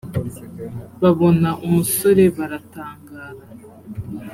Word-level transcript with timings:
babona 1.01 1.49
umusore 1.65 2.23
baratangara 2.37 3.25